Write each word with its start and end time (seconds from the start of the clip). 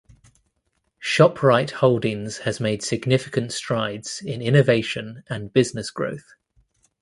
Shoprite 0.99 1.69
Holdings 1.73 2.39
has 2.39 2.59
made 2.59 2.81
significant 2.81 3.51
strides 3.53 4.19
in 4.25 4.41
innovation 4.41 5.21
and 5.29 5.53
business 5.53 5.91
growth. 5.91 6.33